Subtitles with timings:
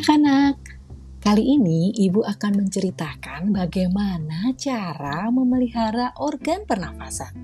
[0.00, 0.56] anak-anak,
[1.20, 7.36] kali ini ibu akan menceritakan bagaimana cara memelihara organ pernafasan.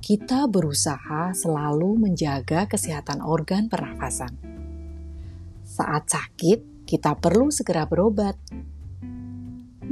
[0.00, 4.32] Kita berusaha selalu menjaga kesehatan organ pernafasan.
[5.60, 8.40] Saat sakit, kita perlu segera berobat.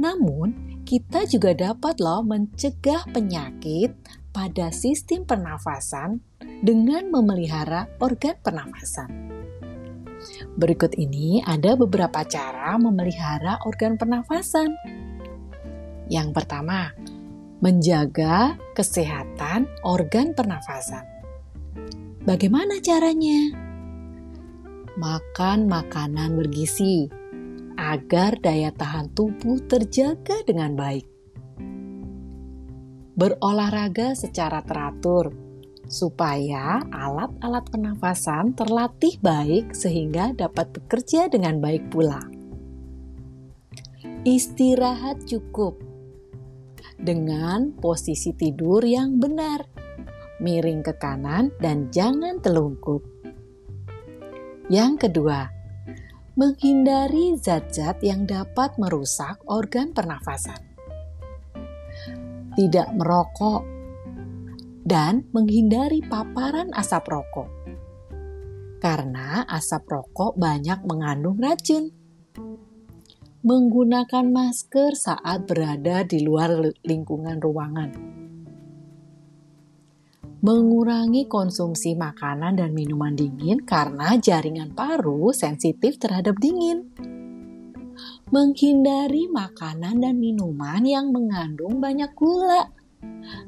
[0.01, 3.93] Namun, kita juga dapat loh mencegah penyakit
[4.33, 6.25] pada sistem pernafasan
[6.65, 9.38] dengan memelihara organ pernafasan.
[10.55, 14.75] Berikut ini ada beberapa cara memelihara organ pernafasan.
[16.09, 16.91] Yang pertama,
[17.59, 21.03] menjaga kesehatan organ pernafasan.
[22.23, 23.55] Bagaimana caranya?
[24.99, 27.07] Makan makanan bergizi
[27.79, 31.07] agar daya tahan tubuh terjaga dengan baik.
[33.15, 35.48] Berolahraga secara teratur
[35.89, 42.21] supaya alat-alat pernafasan terlatih baik sehingga dapat bekerja dengan baik pula.
[44.21, 45.81] Istirahat cukup
[47.01, 49.65] dengan posisi tidur yang benar,
[50.37, 53.01] miring ke kanan dan jangan telungkup.
[54.69, 55.49] Yang kedua,
[56.37, 60.61] menghindari zat-zat yang dapat merusak organ pernafasan.
[62.53, 63.78] Tidak merokok
[64.83, 67.49] dan menghindari paparan asap rokok.
[68.79, 71.91] Karena asap rokok banyak mengandung racun.
[73.39, 77.91] Menggunakan masker saat berada di luar lingkungan ruangan.
[80.39, 86.87] Mengurangi konsumsi makanan dan minuman dingin karena jaringan paru sensitif terhadap dingin
[88.29, 92.69] menghindari makanan dan minuman yang mengandung banyak gula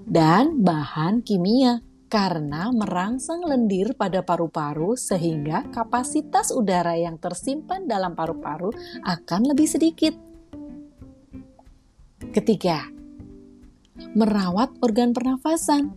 [0.06, 8.76] dan bahan kimia karena merangsang lendir pada paru-paru sehingga kapasitas udara yang tersimpan dalam paru-paru
[9.08, 10.12] akan lebih sedikit.
[12.36, 12.84] Ketiga,
[14.12, 15.96] merawat organ pernafasan.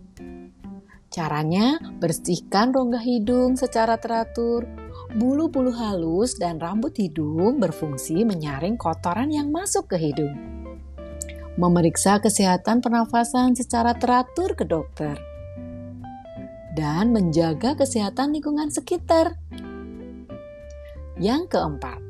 [1.11, 4.67] Caranya, bersihkan rongga hidung secara teratur.
[5.15, 10.64] Bulu-bulu halus dan rambut hidung berfungsi menyaring kotoran yang masuk ke hidung
[11.57, 15.15] memeriksa kesehatan pernafasan secara teratur ke dokter,
[16.75, 19.39] dan menjaga kesehatan lingkungan sekitar.
[21.15, 22.03] Yang keempat,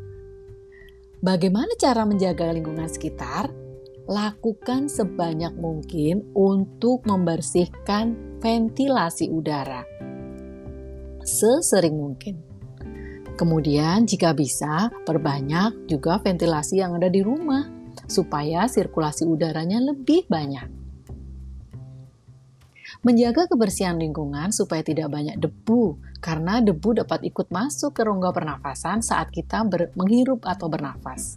[1.20, 3.52] bagaimana cara menjaga lingkungan sekitar?
[4.04, 9.84] Lakukan sebanyak mungkin untuk membersihkan ventilasi udara
[11.24, 12.36] sesering mungkin.
[13.34, 17.66] Kemudian, jika bisa, perbanyak juga ventilasi yang ada di rumah
[18.06, 20.84] supaya sirkulasi udaranya lebih banyak.
[23.04, 29.04] Menjaga kebersihan lingkungan supaya tidak banyak debu, karena debu dapat ikut masuk ke rongga pernafasan
[29.04, 29.60] saat kita
[29.92, 31.36] menghirup atau bernafas.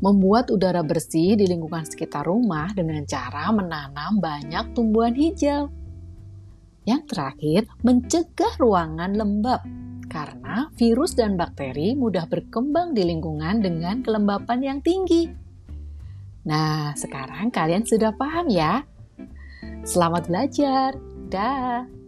[0.00, 5.68] Membuat udara bersih di lingkungan sekitar rumah dengan cara menanam banyak tumbuhan hijau.
[6.84, 9.60] Yang terakhir, mencegah ruangan lembab
[10.14, 15.26] karena virus dan bakteri mudah berkembang di lingkungan dengan kelembapan yang tinggi.
[16.46, 18.86] Nah, sekarang kalian sudah paham ya?
[19.82, 20.94] Selamat belajar.
[21.26, 22.03] Dah.